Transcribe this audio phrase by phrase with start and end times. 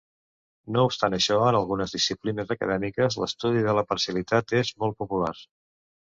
[0.75, 5.31] No obstant això, en algunes disciplines acadèmiques, l'estudi de la parcialitat és molt popular.